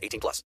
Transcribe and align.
18 0.00 0.20
plus. 0.20 0.44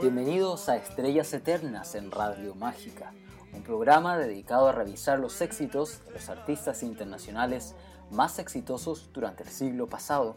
Bienvenidos 0.00 0.68
a 0.68 0.76
Estrellas 0.76 1.32
Eternas 1.32 1.94
en 1.94 2.10
Radio 2.10 2.54
Mágica, 2.54 3.14
un 3.52 3.62
programa 3.62 4.18
dedicado 4.18 4.68
a 4.68 4.72
revisar 4.72 5.18
los 5.18 5.40
éxitos 5.40 6.04
de 6.04 6.12
los 6.12 6.28
artistas 6.28 6.82
internacionales 6.82 7.74
más 8.10 8.38
exitosos 8.38 9.10
durante 9.12 9.44
el 9.44 9.48
siglo 9.48 9.88
pasado. 9.88 10.36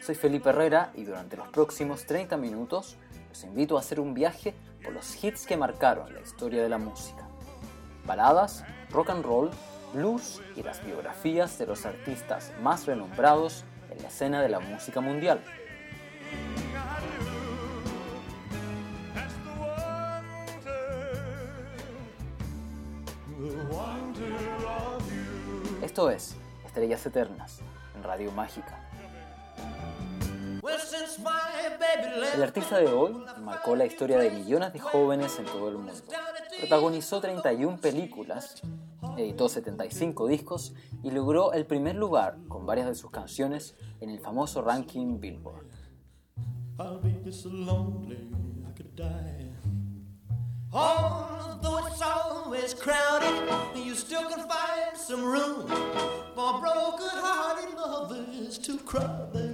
Soy 0.00 0.14
Felipe 0.14 0.50
Herrera 0.50 0.92
y 0.94 1.04
durante 1.04 1.36
los 1.36 1.48
próximos 1.48 2.06
30 2.06 2.36
minutos 2.36 2.96
los 3.28 3.44
invito 3.44 3.76
a 3.76 3.80
hacer 3.80 3.98
un 3.98 4.14
viaje 4.14 4.54
por 4.82 4.92
los 4.92 5.22
hits 5.22 5.46
que 5.46 5.56
marcaron 5.56 6.12
la 6.14 6.20
historia 6.20 6.62
de 6.62 6.68
la 6.68 6.78
música. 6.78 7.28
Baladas, 8.06 8.64
rock 8.90 9.10
and 9.10 9.24
roll, 9.24 9.50
blues 9.92 10.40
y 10.56 10.62
las 10.62 10.84
biografías 10.84 11.58
de 11.58 11.66
los 11.66 11.86
artistas 11.86 12.52
más 12.62 12.86
renombrados 12.86 13.64
en 13.90 14.02
la 14.02 14.08
escena 14.08 14.42
de 14.42 14.48
la 14.48 14.60
música 14.60 15.00
mundial. 15.00 15.40
Esto 25.82 26.10
es 26.10 26.36
Estrellas 26.64 27.04
Eternas 27.04 27.60
en 27.94 28.02
Radio 28.02 28.30
Mágica. 28.32 28.89
El 32.34 32.42
artista 32.42 32.78
de 32.78 32.88
hoy 32.88 33.14
marcó 33.42 33.76
la 33.76 33.86
historia 33.86 34.18
de 34.18 34.30
millones 34.30 34.72
de 34.72 34.80
jóvenes 34.80 35.38
en 35.38 35.44
todo 35.46 35.68
el 35.68 35.76
mundo. 35.76 35.92
Protagonizó 36.58 37.20
31 37.20 37.80
películas, 37.80 38.62
editó 39.16 39.48
75 39.48 40.26
discos 40.26 40.72
y 41.02 41.10
logró 41.10 41.52
el 41.52 41.66
primer 41.66 41.96
lugar 41.96 42.38
con 42.48 42.66
varias 42.66 42.86
de 42.86 42.94
sus 42.94 43.10
canciones 43.10 43.74
en 44.00 44.10
el 44.10 44.20
famoso 44.20 44.62
ranking 44.62 45.20
Billboard. 45.20 45.66
Although 50.72 51.84
it's 51.88 52.00
always 52.00 52.74
crowded, 52.74 53.50
you 53.74 53.96
still 53.96 54.22
can 54.30 54.48
find 54.48 54.96
some 54.96 55.24
room 55.24 55.66
for 56.36 56.60
broken-hearted 56.60 57.74
lovers 57.76 58.56
to 58.58 58.78
cry 58.78 59.49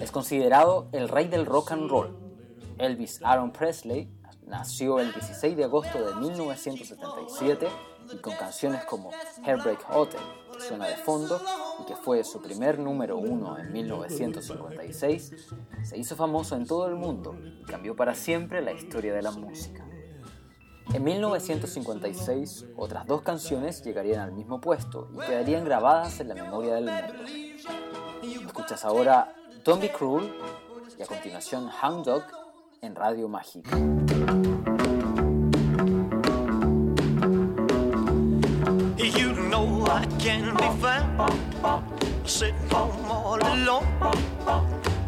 Es 0.00 0.10
considerado 0.10 0.88
el 0.92 1.08
rey 1.08 1.28
del 1.28 1.46
rock 1.46 1.72
and 1.72 1.90
roll. 1.90 2.16
Elvis 2.78 3.20
Aaron 3.22 3.52
Presley 3.52 4.08
nació 4.46 5.00
el 5.00 5.12
16 5.12 5.56
de 5.56 5.64
agosto 5.64 5.98
de 6.04 6.14
1977 6.14 7.66
y 8.12 8.16
con 8.18 8.34
canciones 8.36 8.84
como 8.84 9.10
Heartbreak 9.44 9.84
Hotel, 9.90 10.20
que 10.52 10.60
suena 10.60 10.86
de 10.86 10.96
fondo 10.96 11.40
y 11.80 11.86
que 11.86 11.96
fue 11.96 12.24
su 12.24 12.40
primer 12.40 12.78
número 12.78 13.18
uno 13.18 13.58
en 13.58 13.72
1956, 13.72 15.32
se 15.82 15.98
hizo 15.98 16.16
famoso 16.16 16.56
en 16.56 16.66
todo 16.66 16.88
el 16.88 16.94
mundo 16.94 17.36
y 17.60 17.64
cambió 17.64 17.94
para 17.96 18.14
siempre 18.14 18.62
la 18.62 18.72
historia 18.72 19.12
de 19.12 19.22
la 19.22 19.32
música. 19.32 19.87
En 20.94 21.04
1956, 21.04 22.64
otras 22.76 23.06
dos 23.06 23.22
canciones 23.22 23.82
llegarían 23.82 24.20
al 24.20 24.32
mismo 24.32 24.60
puesto 24.60 25.08
y 25.14 25.18
quedarían 25.18 25.64
grabadas 25.64 26.20
en 26.20 26.28
la 26.28 26.34
memoria 26.34 26.74
del 26.74 26.84
mundo. 26.86 28.46
Escuchas 28.46 28.84
ahora 28.84 29.34
Don't 29.64 29.82
Be 29.82 29.92
Cruel 29.92 30.32
y 30.98 31.02
a 31.02 31.06
continuación 31.06 31.68
Hound 31.82 32.04
Dog 32.06 32.24
en 32.80 32.94
Radio 32.94 33.28
Mágica. 33.28 33.76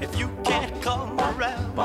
If 0.00 0.18
you 0.18 0.30
can't 0.44 0.80
come 0.80 1.20
around, 1.20 1.78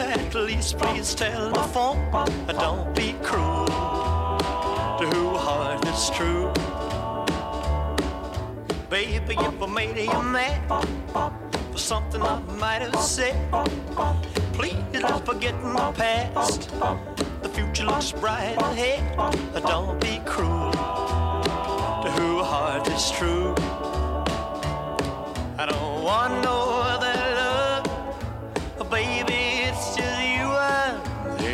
at 0.00 0.34
least 0.34 0.78
please 0.78 1.14
tell 1.14 1.50
the 1.50 1.62
phone. 1.62 2.00
Don't 2.48 2.94
be 2.96 3.14
cruel 3.22 3.66
to 3.66 5.06
who 5.12 5.36
heart 5.36 5.86
is 5.86 6.10
true. 6.10 6.50
Baby, 8.88 9.36
if 9.38 9.62
I 9.62 9.66
made 9.66 9.98
you 9.98 10.22
mad 10.22 10.60
for 11.72 11.78
something 11.78 12.22
I 12.22 12.40
might 12.58 12.80
have 12.80 12.98
said, 12.98 13.36
please 14.54 14.82
don't 14.92 15.24
forget 15.26 15.54
my 15.62 15.92
past. 15.92 16.70
The 17.42 17.50
future 17.50 17.84
looks 17.84 18.12
bright 18.12 18.56
ahead. 18.62 19.02
Don't 19.62 20.00
be 20.00 20.22
cruel 20.24 20.72
to 20.72 22.10
who 22.16 22.42
heart 22.42 22.88
is 22.88 23.10
true. 23.10 23.54
I 25.58 25.66
don't 25.66 26.02
want 26.02 26.42
no 26.42 26.81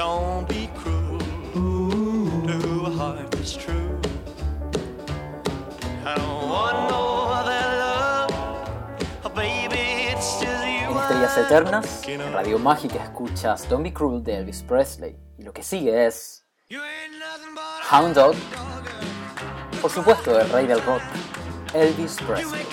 Don't 0.00 0.48
be 0.48 0.66
cruel 0.76 1.18
to 2.46 2.86
a 2.86 2.90
heart 2.90 3.30
that's 3.32 3.52
true. 3.52 4.00
I 6.06 6.14
don't 6.16 6.48
want 6.48 6.88
no 6.88 7.28
other 7.28 7.60
love, 7.84 8.30
oh 9.26 9.28
baby, 9.28 10.08
it's 10.10 10.40
just 10.40 10.64
you. 10.64 10.88
En 10.88 10.96
Estrellas 10.96 11.36
Eternas, 11.36 12.08
en 12.08 12.32
Radio 12.32 12.58
Mágica 12.58 13.04
escuchas 13.04 13.68
Don't 13.68 13.82
Be 13.82 13.92
Cruel 13.92 14.24
de 14.24 14.38
Elvis 14.38 14.62
Presley. 14.62 15.18
Y 15.36 15.42
lo 15.42 15.52
que 15.52 15.62
sigue 15.62 16.06
es 16.06 16.46
Hound 17.92 18.14
Dog, 18.14 18.36
por 19.82 19.90
supuesto, 19.90 20.40
el 20.40 20.48
rey 20.48 20.66
del 20.66 20.80
rock, 20.80 21.02
Elvis 21.74 22.16
Presley. 22.26 22.64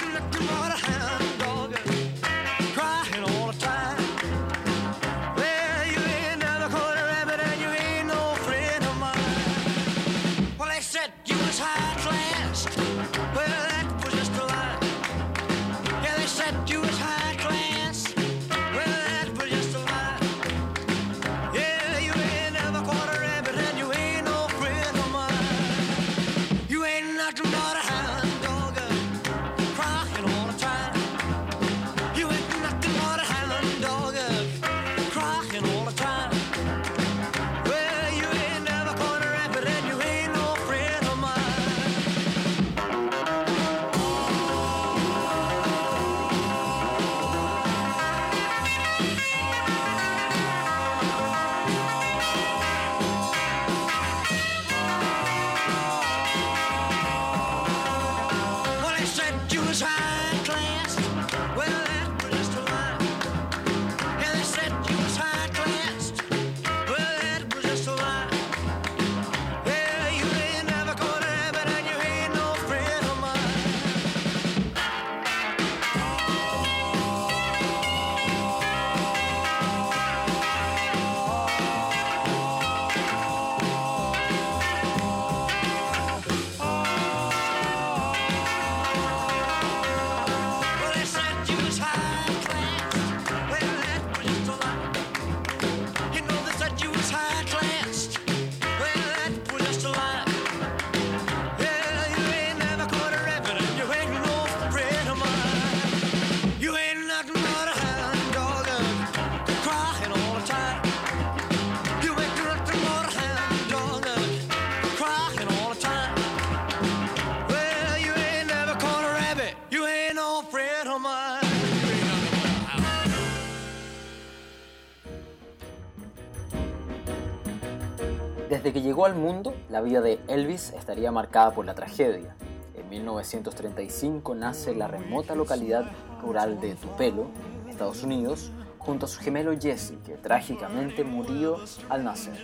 Llegó 128.98 129.06
al 129.06 129.14
mundo, 129.14 129.54
la 129.70 129.82
vida 129.82 130.02
de 130.02 130.20
Elvis 130.28 130.74
estaría 130.76 131.12
marcada 131.12 131.52
por 131.52 131.68
la 131.68 131.76
tragedia. 131.76 132.36
En 132.74 132.90
1935 132.90 134.34
nace 134.34 134.72
en 134.72 134.80
la 134.80 134.88
remota 134.88 135.36
localidad 135.36 135.86
rural 136.20 136.60
de 136.60 136.74
Tupelo, 136.74 137.28
Estados 137.70 138.02
Unidos, 138.02 138.52
junto 138.80 139.06
a 139.06 139.08
su 139.08 139.20
gemelo 139.20 139.56
Jesse, 139.56 139.94
que 140.04 140.14
trágicamente 140.14 141.04
murió 141.04 141.58
al 141.90 142.06
nacer. 142.06 142.44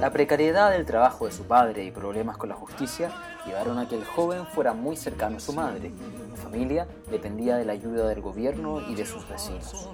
La 0.00 0.12
precariedad 0.12 0.70
del 0.70 0.86
trabajo 0.86 1.26
de 1.26 1.32
su 1.32 1.44
padre 1.44 1.84
y 1.84 1.90
problemas 1.90 2.36
con 2.36 2.48
la 2.48 2.54
justicia 2.54 3.10
llevaron 3.46 3.78
a 3.78 3.88
que 3.88 3.96
el 3.96 4.04
joven 4.04 4.46
fuera 4.46 4.72
muy 4.72 4.96
cercano 4.96 5.38
a 5.38 5.40
su 5.40 5.52
madre. 5.52 5.90
La 6.30 6.36
familia 6.36 6.86
dependía 7.10 7.56
de 7.56 7.64
la 7.64 7.72
ayuda 7.72 8.08
del 8.08 8.20
gobierno 8.20 8.80
y 8.88 8.94
de 8.94 9.04
sus 9.04 9.28
vecinos. 9.28 9.88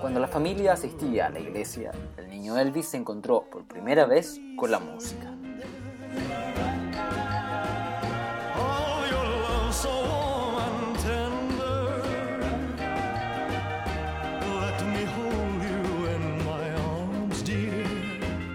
Cuando 0.00 0.20
la 0.20 0.28
familia 0.28 0.72
asistía 0.72 1.26
a 1.26 1.30
la 1.30 1.40
iglesia, 1.40 1.92
el 2.16 2.28
niño 2.28 2.58
Elvis 2.58 2.88
se 2.88 2.96
encontró 2.96 3.44
por 3.50 3.64
primera 3.64 4.06
vez 4.06 4.40
con 4.56 4.70
la 4.70 4.78
música. 4.78 5.32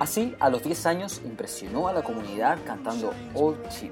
Así, 0.07 0.33
a 0.39 0.50
los 0.50 0.63
10 0.63 0.86
años 0.86 1.21
impresionó 1.25 1.89
a 1.89 1.94
la 1.94 2.01
comunidad 2.01 2.59
cantando 2.65 3.13
Old 3.33 3.68
Chip. 3.68 3.92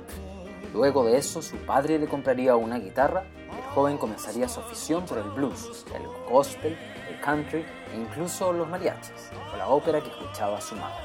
Luego 0.74 1.04
de 1.04 1.18
eso, 1.18 1.42
su 1.42 1.58
padre 1.58 2.00
le 2.00 2.08
compraría 2.08 2.56
una 2.56 2.80
guitarra 2.80 3.26
y 3.52 3.58
el 3.58 3.64
joven 3.74 3.98
comenzaría 3.98 4.48
su 4.48 4.62
afición 4.62 5.04
por 5.04 5.18
el 5.18 5.30
blues, 5.32 5.86
el 5.94 6.08
gospel, 6.32 6.78
el 7.10 7.20
country 7.20 7.66
e 7.92 7.98
incluso 8.00 8.54
los 8.54 8.70
mariachis, 8.70 9.30
o 9.54 9.58
la 9.58 9.68
ópera 9.68 10.00
que 10.00 10.08
escuchaba 10.08 10.62
su 10.62 10.78
madre. 10.78 11.05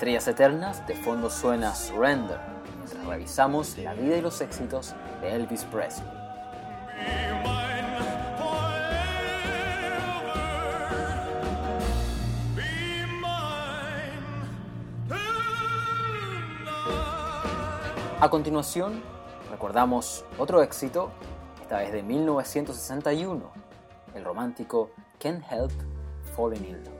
Estrellas 0.00 0.28
Eternas, 0.28 0.86
de 0.86 0.94
fondo 0.94 1.28
suena 1.28 1.74
Surrender, 1.74 2.40
mientras 2.78 3.04
revisamos 3.04 3.76
la 3.76 3.92
vida 3.92 4.16
y 4.16 4.22
los 4.22 4.40
éxitos 4.40 4.94
de 5.20 5.34
Elvis 5.34 5.64
Presley. 5.64 6.08
A 18.20 18.30
continuación, 18.30 19.02
recordamos 19.50 20.24
otro 20.38 20.62
éxito, 20.62 21.10
esta 21.60 21.80
vez 21.80 21.92
de 21.92 22.02
1961, 22.02 23.52
el 24.14 24.24
romántico 24.24 24.92
Can't 25.18 25.44
Help 25.52 25.72
Falling 26.34 26.64
in 26.64 26.84
Love. 26.84 26.99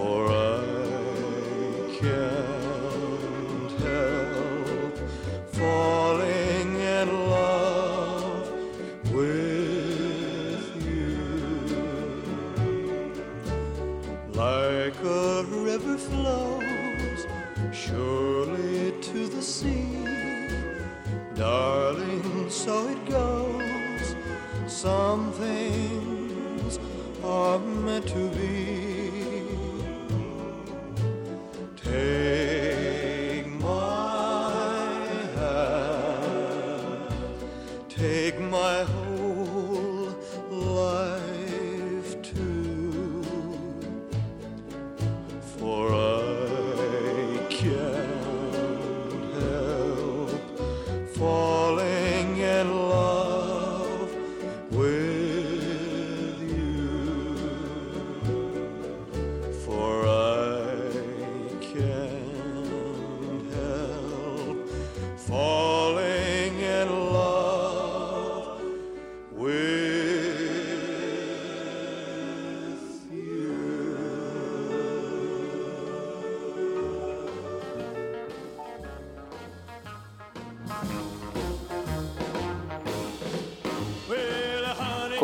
For 0.00 0.39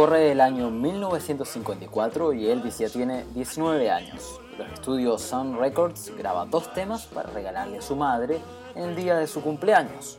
Corre 0.07 0.31
el 0.31 0.41
año 0.41 0.71
1954 0.71 2.33
y 2.33 2.47
Elvis 2.47 2.79
ya 2.79 2.89
tiene 2.89 3.25
19 3.35 3.91
años. 3.91 4.41
Los 4.57 4.69
estudios 4.71 5.21
Sun 5.21 5.59
Records 5.59 6.17
graba 6.17 6.47
dos 6.47 6.73
temas 6.73 7.07
para 7.07 7.29
regalarle 7.31 7.79
a 7.79 7.83
su 7.83 7.97
madre 7.97 8.39
en 8.77 8.85
el 8.85 8.95
día 8.95 9.17
de 9.17 9.27
su 9.27 9.43
cumpleaños. 9.43 10.17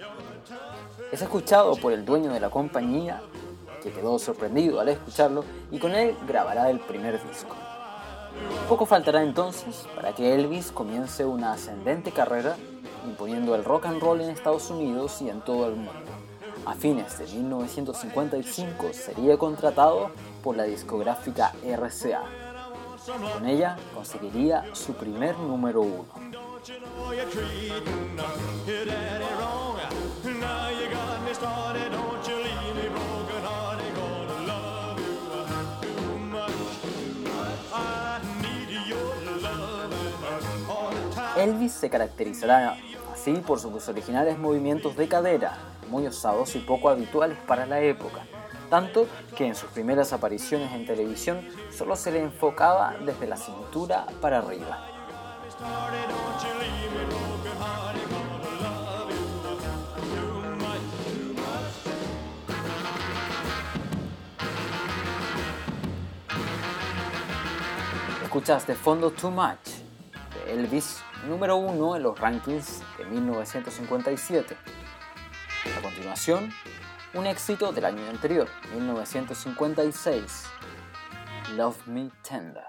Es 1.10 1.22
escuchado 1.22 1.78
por 1.78 1.94
el 1.94 2.04
dueño 2.04 2.34
de 2.34 2.42
la 2.42 2.50
compañía, 2.50 3.22
que 3.82 3.94
quedó 3.94 4.20
sorprendido 4.20 4.82
al 4.82 4.90
escucharlo, 4.90 5.46
y 5.72 5.80
con 5.80 5.96
él 5.96 6.18
grabará 6.28 6.70
el 6.70 6.82
primer 6.82 7.26
disco. 7.26 7.56
Poco 8.68 8.86
faltará 8.86 9.24
entonces 9.24 9.88
para 9.96 10.12
que 10.14 10.36
Elvis 10.36 10.70
comience 10.74 11.24
una 11.24 11.54
ascendente 11.54 12.12
carrera 12.12 12.58
imponiendo 13.06 13.56
el 13.56 13.64
rock 13.64 13.86
and 13.86 14.02
roll 14.02 14.20
en 14.20 14.32
Estados 14.32 14.70
Unidos 14.70 15.22
y 15.22 15.30
en 15.30 15.40
todo 15.40 15.66
el 15.66 15.78
mundo. 15.78 16.07
A 16.68 16.74
fines 16.74 17.18
de 17.18 17.26
1955 17.26 18.92
sería 18.92 19.38
contratado 19.38 20.12
por 20.44 20.58
la 20.58 20.64
discográfica 20.64 21.54
RCA. 21.64 22.24
Con 23.34 23.46
ella 23.46 23.78
conseguiría 23.96 24.66
su 24.76 24.92
primer 24.94 25.38
número 25.38 25.80
uno. 25.80 26.08
Elvis 41.38 41.72
se 41.72 41.90
caracterizará 41.90 42.76
así 43.14 43.32
por 43.36 43.62
sus 43.62 43.88
originales 43.88 44.38
movimientos 44.38 44.98
de 44.98 45.08
cadera, 45.08 45.58
muy 45.90 46.08
osados 46.08 46.56
y 46.56 46.60
poco 46.60 46.90
habituales 46.90 47.38
para 47.48 47.66
la 47.66 47.80
época, 47.82 48.26
tanto 48.70 49.08
que 49.36 49.48
en 49.48 49.56
sus 49.56 49.70
primeras 49.72 50.14
apariciones 50.14 50.72
en 50.74 50.86
televisión 50.86 51.42
solo 51.72 51.96
se 51.96 52.12
le 52.12 52.22
enfocaba 52.22 52.96
desde 53.06 53.28
la 53.28 53.38
cintura 53.38 54.06
para 54.22 54.40
arriba. 54.40 54.88
Escuchas 68.24 68.68
de 68.68 68.76
fondo 68.76 69.10
Too 69.10 69.32
Much 69.32 69.88
de 70.46 70.54
Elvis, 70.54 71.02
número 71.28 71.56
uno 71.56 71.96
en 71.96 72.04
los 72.04 72.20
rankings 72.20 72.84
de 72.98 73.06
1957. 73.06 74.56
A 75.76 75.82
continuación, 75.82 76.52
un 77.14 77.26
éxito 77.26 77.72
del 77.72 77.86
año 77.86 78.08
anterior, 78.10 78.48
1956, 78.74 80.46
Love 81.56 81.88
Me 81.88 82.10
Tender. 82.24 82.64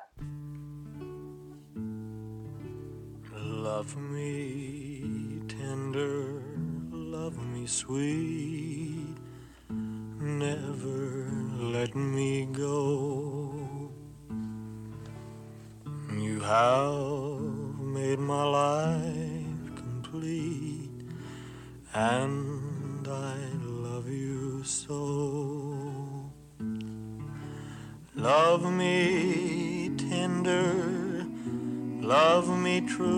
Love 3.68 3.96
me 3.96 5.42
tender, 5.46 6.42
love 6.90 7.36
me 7.52 7.66
sweet, 7.66 9.16
never 9.68 11.28
let 11.60 11.94
me 11.94 12.46
go. 12.46 13.90
You 16.16 16.40
have 16.40 17.78
made 17.78 18.18
my 18.18 18.44
life 18.44 19.76
complete, 19.76 21.04
and 21.92 22.47
true, 32.88 33.17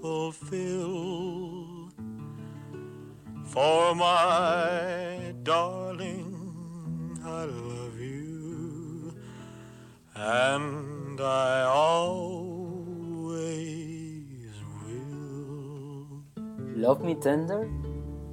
fulfill. 0.00 1.90
For 3.44 3.94
my 3.94 5.34
darling, 5.42 7.18
I 7.24 7.44
love 7.44 7.98
you, 7.98 9.14
and 10.14 11.20
I 11.20 11.62
always 11.62 12.18
will. 14.84 16.06
Love 16.76 17.02
Me 17.02 17.14
Tender 17.16 17.68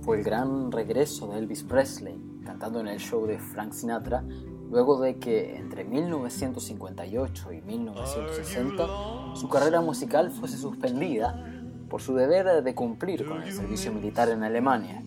fue 0.02 0.18
el 0.18 0.24
gran 0.24 0.72
regreso 0.72 1.28
de 1.28 1.40
Elvis 1.40 1.64
Presley 1.64 2.20
cantando 2.46 2.80
en 2.80 2.88
el 2.88 3.00
show 3.00 3.26
de 3.26 3.40
Frank 3.40 3.74
Sinatra 3.74 4.24
luego 4.70 5.00
de 5.00 5.18
que 5.18 5.56
entre 5.58 5.84
1958 5.84 7.54
y 7.54 7.62
1960 7.62 8.88
su 9.36 9.50
carrera 9.50 9.82
musical 9.82 10.32
fuese 10.32 10.58
suspendida 10.58 11.55
por 11.96 12.02
su 12.02 12.14
deber 12.14 12.62
de 12.62 12.76
cumplir 12.76 13.26
con 13.26 13.42
el 13.42 13.54
servicio 13.54 13.94
militar 13.94 14.28
en 14.28 14.44
Alemania. 14.44 15.02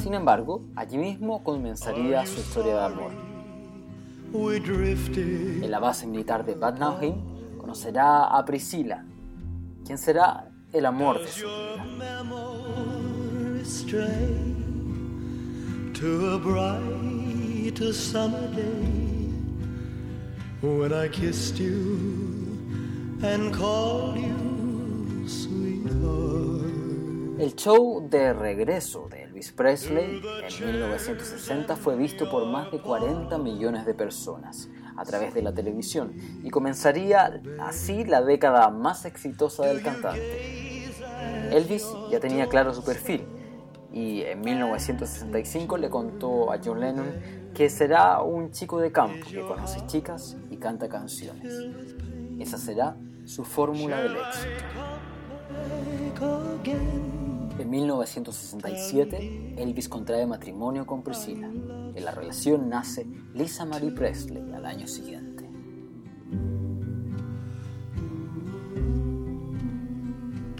Sin 0.00 0.14
embargo, 0.14 0.64
allí 0.74 0.98
mismo 0.98 1.44
comenzaría 1.44 2.26
su 2.26 2.40
historia 2.40 2.74
de 2.74 2.84
amor. 2.86 3.12
En 4.34 5.70
la 5.70 5.78
base 5.78 6.08
militar 6.08 6.44
de 6.44 6.56
Bad 6.56 6.80
Nauheim 6.80 7.14
conocerá 7.56 8.36
a 8.36 8.44
Priscilla, 8.44 9.04
quien 9.86 9.96
será 9.96 10.50
el 10.72 10.86
amor 10.86 11.20
de 11.20 11.28
su 11.28 11.46
vida. 11.46 12.24
when 20.62 20.92
I 20.92 21.06
kissed 21.06 21.58
you 21.58 22.58
and 23.22 23.54
called 23.54 24.16
you 24.16 24.52
sweetheart. 25.26 25.71
El 27.38 27.56
show 27.56 28.06
de 28.08 28.32
regreso 28.32 29.08
de 29.08 29.24
Elvis 29.24 29.52
Presley 29.52 30.20
en 30.42 30.66
1960 30.66 31.76
fue 31.76 31.96
visto 31.96 32.30
por 32.30 32.46
más 32.46 32.70
de 32.70 32.80
40 32.80 33.38
millones 33.38 33.86
de 33.86 33.94
personas 33.94 34.68
a 34.96 35.04
través 35.04 35.32
de 35.32 35.42
la 35.42 35.52
televisión 35.54 36.12
y 36.42 36.50
comenzaría 36.50 37.40
así 37.60 38.04
la 38.04 38.22
década 38.22 38.68
más 38.68 39.06
exitosa 39.06 39.66
del 39.66 39.82
cantante. 39.82 40.84
Elvis 41.50 41.86
ya 42.10 42.20
tenía 42.20 42.48
claro 42.48 42.74
su 42.74 42.84
perfil 42.84 43.24
y 43.92 44.22
en 44.22 44.40
1965 44.40 45.78
le 45.78 45.90
contó 45.90 46.52
a 46.52 46.60
John 46.62 46.80
Lennon 46.80 47.12
que 47.54 47.70
será 47.70 48.20
un 48.22 48.50
chico 48.50 48.78
de 48.78 48.92
campo 48.92 49.26
que 49.30 49.40
conoce 49.40 49.84
chicas 49.86 50.36
y 50.50 50.58
canta 50.58 50.88
canciones. 50.88 51.52
Esa 52.38 52.58
será 52.58 52.96
su 53.24 53.44
fórmula 53.44 54.02
del 54.02 54.16
éxito. 54.16 54.64
En 57.62 57.70
1967, 57.70 59.54
Elvis 59.56 59.88
contrae 59.88 60.26
matrimonio 60.26 60.84
con 60.84 61.04
Priscilla. 61.04 61.46
En 61.46 62.04
la 62.04 62.10
relación 62.10 62.68
nace 62.68 63.06
Lisa 63.34 63.64
Marie 63.64 63.92
Presley 63.92 64.42
al 64.52 64.66
año 64.66 64.88
siguiente. 64.88 65.44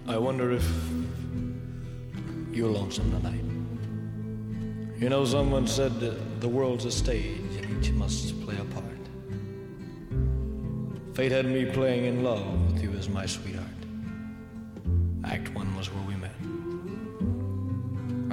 I 0.07 0.17
wonder 0.17 0.53
if 0.53 0.65
you're 2.53 2.73
lonesome 2.73 3.11
tonight. 3.11 3.45
You 5.01 5.09
know, 5.09 5.25
someone 5.25 5.67
said 5.67 5.91
the 6.39 6.49
world's 6.49 6.85
a 6.85 6.91
stage 6.93 7.57
and 7.61 7.85
each 7.85 7.91
must 7.91 8.41
play 8.45 8.55
a 8.55 8.65
part. 8.73 8.85
Fate 11.15 11.33
had 11.33 11.47
me 11.47 11.65
playing 11.65 12.05
in 12.05 12.23
love 12.23 12.47
with 12.73 12.81
you 12.81 12.93
as 12.97 13.09
my 13.09 13.27
sweetheart. 13.27 13.67
Act 15.25 15.53
one 15.57 15.62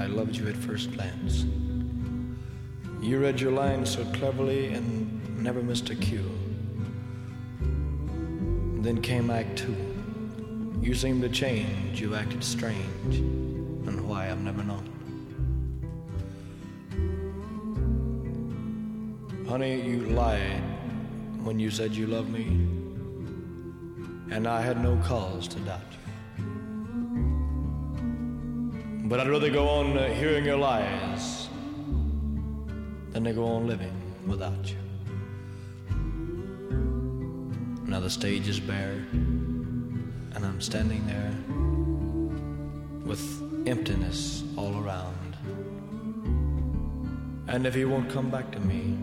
loved 0.10 0.36
you 0.36 0.48
at 0.48 0.58
first 0.58 0.92
glance. 0.92 1.46
You 3.02 3.20
read 3.20 3.40
your 3.40 3.52
lines 3.52 3.90
so 3.92 4.04
cleverly 4.14 4.74
and 4.74 5.42
never 5.42 5.62
missed 5.62 5.90
a 5.90 5.96
cue. 5.96 6.30
Then 8.82 9.02
came 9.02 9.30
Act 9.30 9.58
two. 9.58 9.76
You 10.82 10.94
seemed 10.94 11.22
to 11.22 11.30
change, 11.30 12.00
you 12.00 12.16
acted 12.16 12.44
strange, 12.44 13.16
and 13.16 14.08
why 14.08 14.30
I've 14.30 14.42
never 14.42 14.64
known. 14.64 14.86
Honey, 19.48 19.82
you 19.82 20.02
lied 20.10 20.64
when 21.44 21.60
you 21.60 21.72
said 21.72 21.94
you 21.96 22.08
loved 22.08 22.30
me, 22.30 22.46
and 24.32 24.48
I 24.48 24.62
had 24.62 24.82
no 24.82 24.98
cause 25.04 25.48
to 25.50 25.60
doubt 25.60 25.82
you. 25.92 25.99
But 29.10 29.20
I'd 29.20 29.28
rather 29.28 29.50
go 29.50 29.68
on 29.68 29.98
uh, 29.98 30.14
hearing 30.14 30.46
your 30.46 30.58
lies 30.58 31.50
than 33.10 33.24
to 33.24 33.34
go 33.34 33.44
on 33.44 33.66
living 33.66 34.00
without 34.28 34.70
you. 34.70 34.78
Now 37.88 38.00
the 38.02 38.10
stage 38.12 38.48
is 38.48 38.60
bare, 38.60 39.04
and 39.12 40.46
I'm 40.46 40.62
standing 40.62 41.08
there 41.08 41.34
with 43.04 43.20
emptiness 43.68 44.44
all 44.56 44.78
around. 44.78 45.36
And 47.48 47.66
if 47.66 47.74
he 47.74 47.86
won't 47.86 48.12
come 48.12 48.30
back 48.30 48.52
to 48.52 48.60
me, 48.60 48.96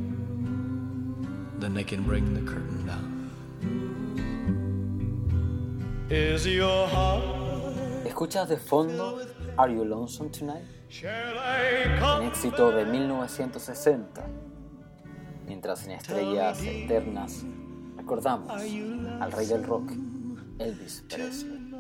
then 1.59 1.75
they 1.75 1.83
can 1.83 2.05
bring 2.05 2.33
the 2.33 2.43
curtain 2.43 2.87
down. 2.87 3.31
Is 6.11 6.47
your 6.47 6.87
heart? 6.87 7.25
¿Escuchas 8.05 8.49
de 8.49 8.57
fondo 8.57 9.19
Are 9.59 9.73
You 9.73 9.85
Lonesome 9.85 10.31
Tonight? 10.31 10.65
Un 12.19 12.27
éxito 12.27 12.71
de 12.71 12.85
1960. 12.85 14.23
Mientras 15.47 15.87
en 15.87 15.93
Estrellas 15.93 16.61
Eternas 16.63 17.45
recordamos 17.97 18.51
al 18.51 19.33
rey 19.33 19.47
del 19.47 19.65
rock, 19.65 19.93
Elvis 20.59 21.05
Presley. 21.09 21.71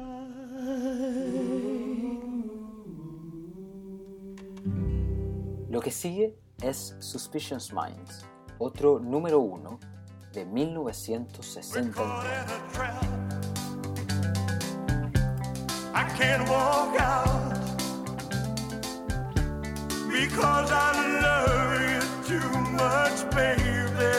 Lo 5.68 5.80
que 5.80 5.90
sigue 5.90 6.34
es 6.62 6.96
Suspicious 7.00 7.74
Minds, 7.74 8.24
otro 8.58 8.98
número 8.98 9.40
uno 9.40 9.78
de 10.32 10.46
1969. 10.46 12.06
Because 20.20 20.70
I 20.72 20.92
love 21.26 21.80
you 21.90 22.00
too 22.30 22.50
much, 22.82 23.18
baby. 23.34 24.14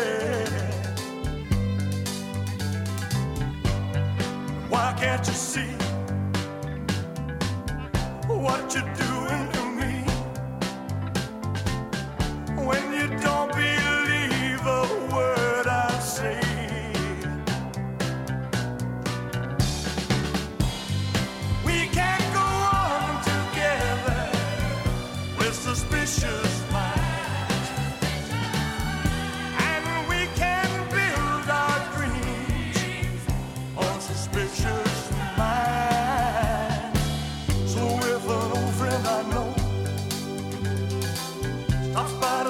Why 4.70 4.96
can't 5.00 5.26
you 5.28 5.34
see 5.34 5.74
what 8.28 8.76
you're 8.76 8.87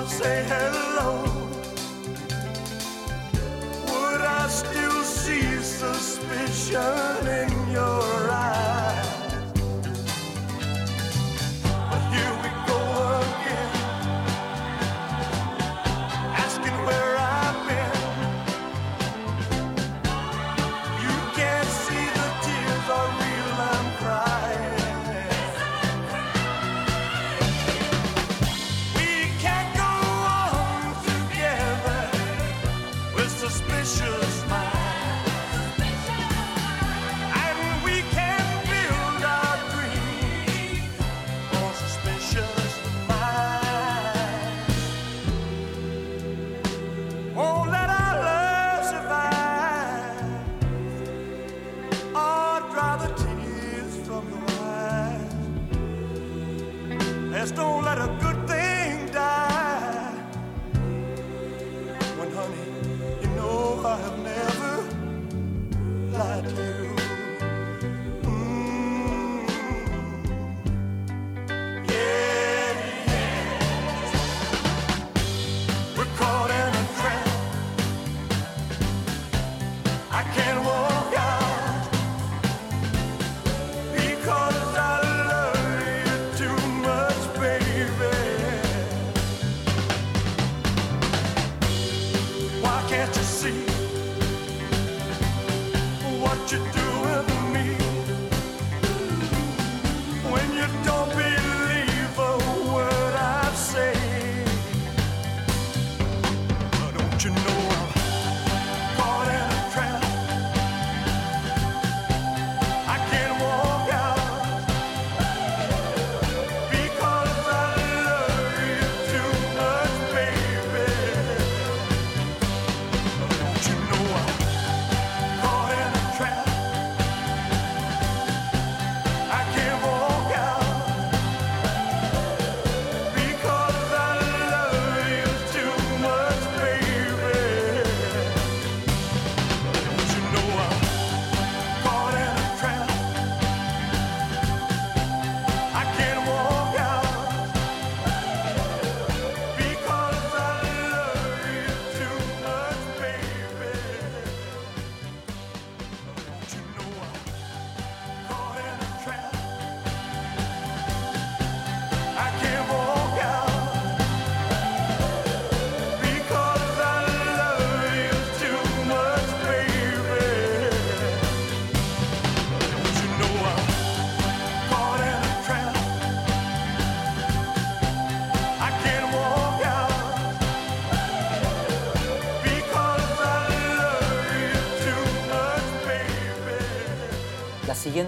say 0.07 0.45
hello, 0.47 1.23
would 3.85 4.21
I 4.21 4.47
still 4.47 5.03
see 5.03 5.61
suspicion 5.61 7.46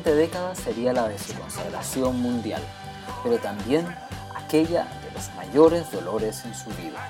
siguiente 0.09 0.15
década 0.15 0.55
sería 0.55 0.93
la 0.93 1.07
de 1.07 1.19
su 1.19 1.33
consagración 1.33 2.19
mundial, 2.19 2.61
pero 3.23 3.37
también 3.37 3.85
aquella 4.35 4.85
de 5.05 5.11
los 5.13 5.29
mayores 5.35 5.91
dolores 5.91 6.43
en 6.45 6.55
su 6.55 6.69
vida. 6.69 7.07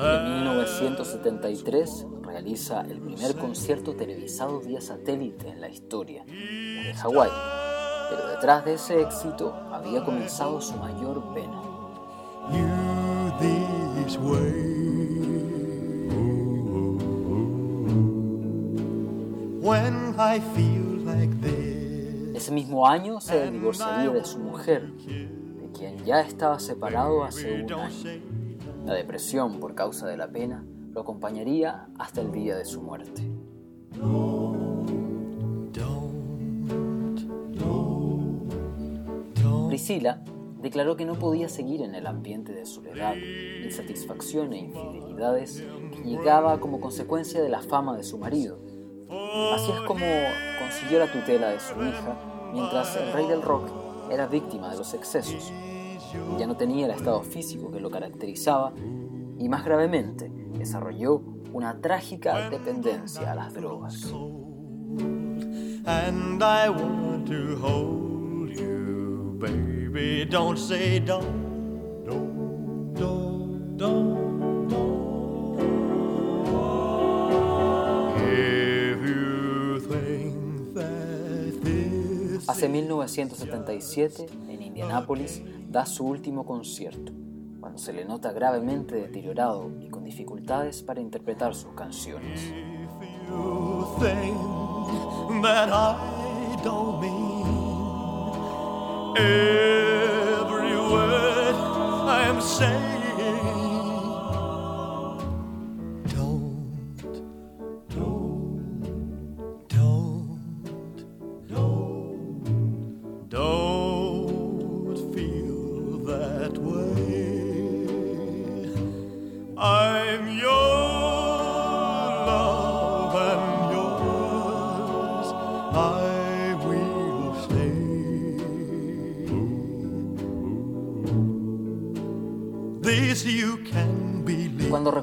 En 0.00 0.24
1973 0.24 2.06
realiza 2.22 2.80
el 2.82 3.00
primer 3.00 3.36
concierto 3.36 3.94
televisado 3.94 4.60
vía 4.60 4.80
satélite 4.80 5.48
en 5.48 5.60
la 5.60 5.68
historia, 5.68 6.24
desde 6.24 6.94
Hawái. 6.94 7.57
Pero 8.10 8.26
detrás 8.28 8.64
de 8.64 8.74
ese 8.74 9.00
éxito 9.02 9.54
había 9.70 10.04
comenzado 10.04 10.60
su 10.60 10.76
mayor 10.76 11.22
pena. 11.34 11.62
Ese 22.34 22.52
mismo 22.52 22.86
año 22.86 23.20
se 23.20 23.50
divorciaría 23.50 24.10
de 24.10 24.24
su 24.24 24.38
mujer, 24.38 24.92
de 24.92 25.70
quien 25.76 26.04
ya 26.04 26.20
estaba 26.20 26.58
separado 26.58 27.24
hace 27.24 27.64
un 27.64 27.72
año. 27.72 27.98
La 28.86 28.94
depresión 28.94 29.60
por 29.60 29.74
causa 29.74 30.06
de 30.06 30.16
la 30.16 30.28
pena 30.28 30.64
lo 30.92 31.02
acompañaría 31.02 31.88
hasta 31.98 32.22
el 32.22 32.32
día 32.32 32.56
de 32.56 32.64
su 32.64 32.80
muerte. 32.80 33.22
Priscila 39.78 40.24
declaró 40.60 40.96
que 40.96 41.04
no 41.04 41.14
podía 41.14 41.48
seguir 41.48 41.82
en 41.82 41.94
el 41.94 42.08
ambiente 42.08 42.52
de 42.52 42.66
soledad, 42.66 43.14
insatisfacción 43.62 44.52
e 44.52 44.58
infidelidades 44.58 45.62
que 45.92 46.02
llegaba 46.02 46.58
como 46.58 46.80
consecuencia 46.80 47.40
de 47.40 47.48
la 47.48 47.62
fama 47.62 47.96
de 47.96 48.02
su 48.02 48.18
marido. 48.18 48.58
Así 49.54 49.70
es 49.70 49.80
como 49.82 50.04
consiguió 50.58 50.98
la 50.98 51.12
tutela 51.12 51.50
de 51.50 51.60
su 51.60 51.80
hija, 51.80 52.50
mientras 52.52 52.96
el 52.96 53.12
rey 53.12 53.28
del 53.28 53.40
rock 53.40 53.70
era 54.10 54.26
víctima 54.26 54.68
de 54.68 54.78
los 54.78 54.94
excesos. 54.94 55.52
Ya 56.36 56.48
no 56.48 56.56
tenía 56.56 56.86
el 56.86 56.92
estado 56.92 57.22
físico 57.22 57.70
que 57.70 57.78
lo 57.78 57.88
caracterizaba 57.88 58.72
y 59.38 59.48
más 59.48 59.64
gravemente 59.64 60.28
desarrolló 60.58 61.22
una 61.52 61.80
trágica 61.80 62.50
dependencia 62.50 63.30
a 63.30 63.36
las 63.36 63.54
drogas. 63.54 64.12
Baby. 69.38 70.24
Don't 70.26 70.58
say 70.58 71.00
don't, 71.00 72.04
don't, 72.04 72.94
don't, 72.94 73.76
don't, 73.76 74.68
don't. 74.68 75.58
If 78.16 79.08
you 79.08 79.80
think 79.80 80.74
that 80.74 81.60
this 81.62 82.48
Hace 82.48 82.68
1977, 82.68 84.26
en 84.48 84.62
Indianápolis, 84.62 85.42
da 85.70 85.86
su 85.86 86.04
último 86.06 86.44
concierto. 86.44 87.12
cuando 87.60 87.78
se 87.78 87.92
le 87.92 88.04
nota 88.04 88.32
gravemente 88.32 88.94
deteriorado 88.94 89.70
y 89.80 89.88
con 89.88 90.04
dificultades 90.04 90.82
para 90.82 91.00
interpretar 91.00 91.54
sus 91.54 91.74
canciones. 91.74 92.50
you 93.28 93.96
think 94.00 95.42
that 95.42 95.68
I 95.70 96.56
don't 96.64 97.00
mean 97.00 97.17
every 99.18 100.76
word 100.76 101.54
I 102.08 102.22
am 102.28 102.40
saying. 102.40 102.97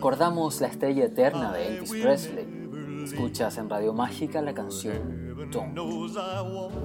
Recordamos 0.05 0.61
la 0.61 0.67
estrella 0.67 1.05
eterna 1.05 1.51
de 1.51 1.77
Elvis 1.77 1.91
Presley, 1.91 2.45
escuchas 3.05 3.57
en 3.57 3.67
Radio 3.67 3.91
Mágica 3.91 4.39
la 4.39 4.53
canción 4.53 5.33
Don't. 5.51 5.73
knows 5.73 6.15
I 6.15 6.43
won't. 6.43 6.75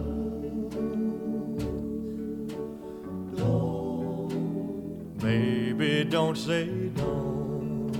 Baby, 5.20 6.06
don't 6.09 6.35
say 6.35 6.90
don't. 6.94 7.92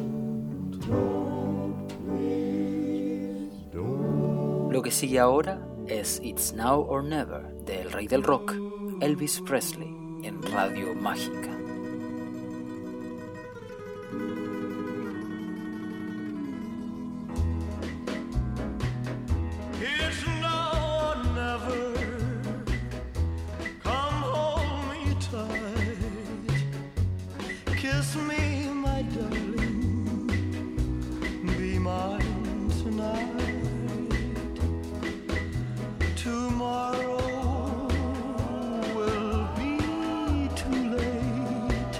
Lo 4.72 4.80
que 4.80 4.90
sigue 4.90 5.18
ahora 5.18 5.61
es 5.87 6.18
It's 6.22 6.54
Now 6.54 6.87
or 6.88 7.04
Never 7.04 7.42
del 7.66 7.92
rey 7.92 8.06
del 8.06 8.22
rock, 8.22 8.54
Elvis 9.02 9.42
Presley, 9.42 9.94
en 10.22 10.40
Radio 10.50 10.94
Mágica. 10.94 11.60
Kiss 27.90 28.14
me, 28.14 28.68
my 28.68 29.03
darling. 29.03 30.26
Be 31.59 31.79
mine 31.79 32.70
tonight. 32.83 33.35
Tomorrow 36.14 37.18
will 38.94 39.48
be 39.59 39.74
too 40.61 40.81
late. 40.96 41.96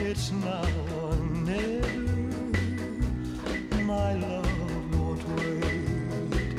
It's 0.00 0.30
now 0.30 0.68
or 1.02 1.16
never. 1.50 2.06
My 3.82 4.14
love 4.14 4.94
won't 4.94 5.24
wait. 5.36 6.54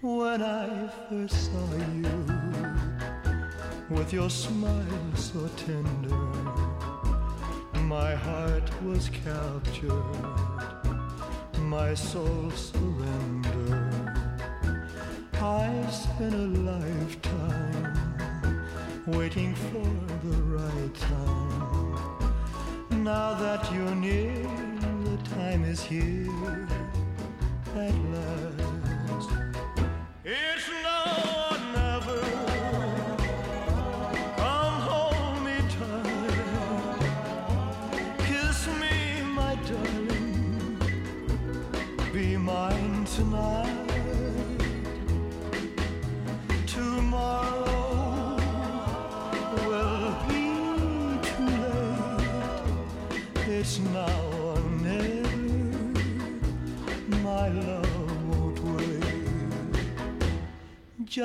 When 0.00 0.42
I 0.42 0.88
first 1.08 1.36
saw 1.46 1.68
you, 2.02 2.18
with 3.90 4.12
your 4.12 4.28
smile 4.28 5.14
so 5.14 5.48
tender, 5.56 6.67
good. 9.88 11.62
My 11.62 11.94
soul's 11.94 12.72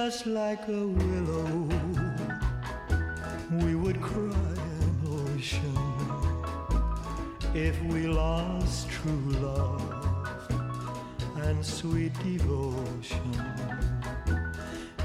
Just 0.05 0.25
like 0.25 0.67
a 0.67 0.85
willow, 0.85 1.69
we 3.61 3.73
would 3.73 4.01
cry 4.01 4.53
an 4.81 4.95
ocean 5.07 5.77
if 7.53 7.81
we 7.83 8.07
lost 8.07 8.89
true 8.89 9.29
love 9.39 9.81
and 11.37 11.65
sweet 11.65 12.11
devotion. 12.21 13.31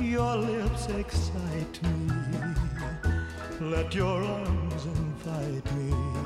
Your 0.00 0.34
lips 0.34 0.88
excite 0.88 1.80
me. 1.84 2.12
Let 3.60 3.94
your 3.94 4.24
arms 4.24 4.84
invite 4.84 5.72
me. 5.76 6.17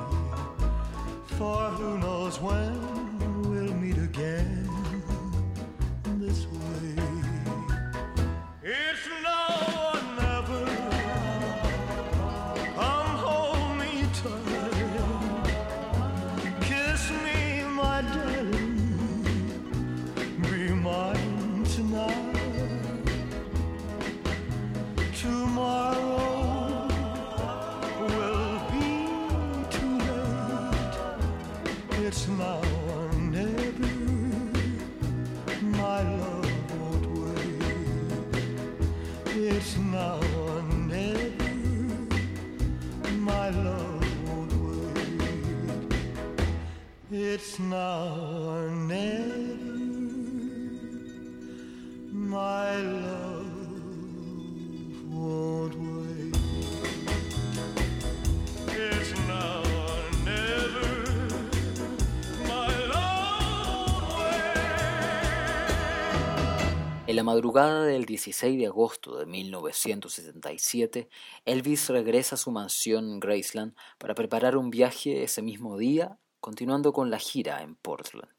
La 67.22 67.26
madrugada 67.26 67.84
del 67.84 68.04
16 68.04 68.58
de 68.58 68.66
agosto 68.66 69.16
de 69.16 69.26
1977, 69.26 71.08
Elvis 71.44 71.88
regresa 71.88 72.34
a 72.34 72.38
su 72.38 72.50
mansión 72.50 73.12
en 73.12 73.20
Graceland 73.20 73.76
para 73.98 74.16
preparar 74.16 74.56
un 74.56 74.70
viaje 74.70 75.22
ese 75.22 75.40
mismo 75.40 75.78
día, 75.78 76.18
continuando 76.40 76.92
con 76.92 77.12
la 77.12 77.20
gira 77.20 77.62
en 77.62 77.76
Portland. 77.76 78.32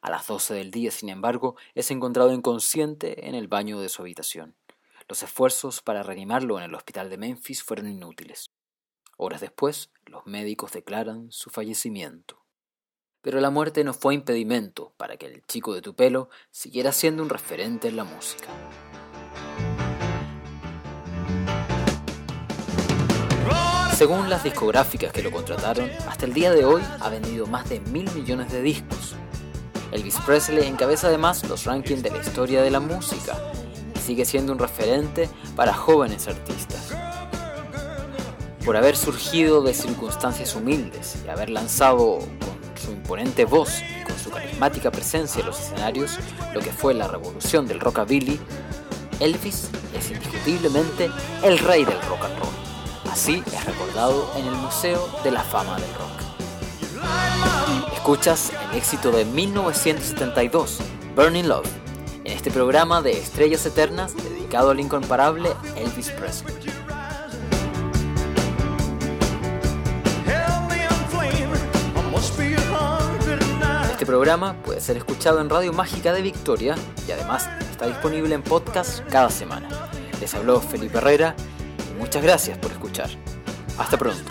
A 0.00 0.10
las 0.10 0.26
12 0.26 0.54
del 0.54 0.72
día, 0.72 0.90
sin 0.90 1.08
embargo, 1.08 1.54
es 1.76 1.92
encontrado 1.92 2.32
inconsciente 2.32 3.28
en 3.28 3.36
el 3.36 3.46
baño 3.46 3.78
de 3.78 3.88
su 3.88 4.02
habitación. 4.02 4.56
Los 5.08 5.22
esfuerzos 5.22 5.80
para 5.80 6.02
reanimarlo 6.02 6.58
en 6.58 6.64
el 6.64 6.74
hospital 6.74 7.08
de 7.10 7.18
Memphis 7.18 7.62
fueron 7.62 7.88
inútiles. 7.88 8.50
Horas 9.16 9.40
después, 9.40 9.92
los 10.06 10.26
médicos 10.26 10.72
declaran 10.72 11.30
su 11.30 11.48
fallecimiento. 11.48 12.43
Pero 13.24 13.40
la 13.40 13.48
muerte 13.48 13.84
no 13.84 13.94
fue 13.94 14.12
impedimento 14.12 14.92
para 14.98 15.16
que 15.16 15.24
el 15.24 15.42
chico 15.46 15.72
de 15.72 15.80
tu 15.80 15.94
pelo 15.94 16.28
siguiera 16.50 16.92
siendo 16.92 17.22
un 17.22 17.30
referente 17.30 17.88
en 17.88 17.96
la 17.96 18.04
música. 18.04 18.48
Según 23.96 24.28
las 24.28 24.44
discográficas 24.44 25.10
que 25.10 25.22
lo 25.22 25.30
contrataron, 25.30 25.88
hasta 26.06 26.26
el 26.26 26.34
día 26.34 26.52
de 26.52 26.66
hoy 26.66 26.82
ha 27.00 27.08
vendido 27.08 27.46
más 27.46 27.66
de 27.70 27.80
mil 27.80 28.12
millones 28.12 28.52
de 28.52 28.60
discos. 28.60 29.16
Elvis 29.90 30.18
Presley 30.26 30.68
encabeza 30.68 31.06
además 31.06 31.48
los 31.48 31.64
rankings 31.64 32.02
de 32.02 32.10
la 32.10 32.18
historia 32.18 32.60
de 32.60 32.70
la 32.70 32.80
música 32.80 33.38
y 33.96 34.00
sigue 34.00 34.26
siendo 34.26 34.52
un 34.52 34.58
referente 34.58 35.30
para 35.56 35.72
jóvenes 35.72 36.28
artistas. 36.28 36.94
Por 38.66 38.76
haber 38.76 38.98
surgido 38.98 39.62
de 39.62 39.72
circunstancias 39.72 40.54
humildes 40.54 41.22
y 41.24 41.30
haber 41.30 41.48
lanzado 41.48 42.18
su 42.84 42.92
imponente 42.92 43.44
voz 43.44 43.80
y 43.80 44.04
con 44.04 44.18
su 44.18 44.30
carismática 44.30 44.90
presencia 44.90 45.40
en 45.40 45.46
los 45.46 45.58
escenarios 45.58 46.18
lo 46.52 46.60
que 46.60 46.72
fue 46.72 46.94
la 46.94 47.08
revolución 47.08 47.66
del 47.66 47.80
rockabilly, 47.80 48.38
Elvis 49.20 49.68
es 49.96 50.10
indiscutiblemente 50.10 51.10
el 51.42 51.58
rey 51.58 51.84
del 51.84 52.00
rock 52.02 52.24
and 52.24 52.38
roll. 52.38 52.52
Así 53.10 53.42
es 53.46 53.64
recordado 53.64 54.30
en 54.36 54.46
el 54.46 54.54
Museo 54.54 55.08
de 55.22 55.30
la 55.30 55.42
Fama 55.42 55.78
del 55.78 55.94
Rock. 55.94 56.14
Escuchas 57.94 58.52
el 58.70 58.78
éxito 58.78 59.12
de 59.12 59.24
1972, 59.24 60.78
Burning 61.14 61.48
Love, 61.48 61.68
en 62.24 62.32
este 62.32 62.50
programa 62.50 63.02
de 63.02 63.12
Estrellas 63.12 63.64
Eternas 63.66 64.16
dedicado 64.16 64.70
al 64.70 64.80
incomparable 64.80 65.50
Elvis 65.76 66.10
Presley. 66.10 66.83
Este 74.04 74.12
programa 74.12 74.52
puede 74.62 74.82
ser 74.82 74.98
escuchado 74.98 75.40
en 75.40 75.48
Radio 75.48 75.72
Mágica 75.72 76.12
de 76.12 76.20
Victoria 76.20 76.74
y 77.08 77.12
además 77.12 77.48
está 77.70 77.86
disponible 77.86 78.34
en 78.34 78.42
podcast 78.42 79.00
cada 79.08 79.30
semana. 79.30 79.66
Les 80.20 80.34
habló 80.34 80.60
Felipe 80.60 80.98
Herrera 80.98 81.34
y 81.90 81.98
muchas 81.98 82.22
gracias 82.22 82.58
por 82.58 82.70
escuchar. 82.70 83.08
Hasta 83.78 83.96
pronto. 83.96 84.30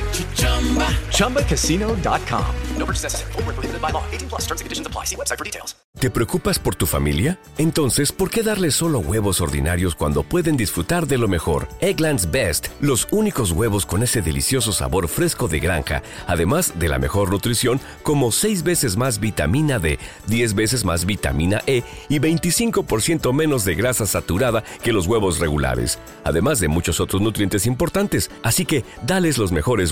ChumbaCasino.com. 1.11 2.55
No 2.77 2.85
purchase 2.85 3.03
necessary. 3.03 3.31
Void 3.33 3.45
where 3.45 3.53
prohibited 3.53 3.81
by 3.81 3.91
law. 3.91 4.03
18 4.11 4.29
plus 4.29 4.41
terms 4.41 4.61
and 4.61 4.65
conditions 4.65 4.87
apply. 4.87 5.05
See 5.05 5.15
website 5.15 5.37
for 5.37 5.45
details. 5.45 5.75
¿Te 5.99 6.09
preocupas 6.09 6.57
por 6.57 6.73
tu 6.73 6.87
familia? 6.87 7.37
Entonces, 7.57 8.13
¿por 8.13 8.29
qué 8.29 8.43
darles 8.43 8.75
solo 8.75 8.99
huevos 8.99 9.41
ordinarios 9.41 9.93
cuando 9.93 10.23
pueden 10.23 10.55
disfrutar 10.55 11.05
de 11.05 11.17
lo 11.17 11.27
mejor? 11.27 11.67
Eggland's 11.81 12.31
Best, 12.31 12.69
los 12.79 13.07
únicos 13.11 13.51
huevos 13.51 13.85
con 13.85 14.01
ese 14.01 14.21
delicioso 14.21 14.71
sabor 14.71 15.09
fresco 15.09 15.49
de 15.49 15.59
granja, 15.59 16.01
además 16.27 16.79
de 16.79 16.87
la 16.87 16.97
mejor 16.97 17.29
nutrición, 17.29 17.81
como 18.03 18.31
6 18.31 18.63
veces 18.63 18.95
más 18.95 19.19
vitamina 19.19 19.79
D, 19.79 19.99
10 20.27 20.55
veces 20.55 20.85
más 20.85 21.05
vitamina 21.05 21.61
E 21.67 21.83
y 22.07 22.19
25% 22.19 23.33
menos 23.33 23.65
de 23.65 23.75
grasa 23.75 24.07
saturada 24.07 24.63
que 24.81 24.93
los 24.93 25.07
huevos 25.07 25.39
regulares, 25.39 25.99
además 26.23 26.59
de 26.59 26.69
muchos 26.69 27.01
otros 27.01 27.21
nutrientes 27.21 27.65
importantes. 27.65 28.31
Así 28.43 28.65
que, 28.65 28.85
dales 29.05 29.37
los 29.37 29.51
mejores 29.51 29.91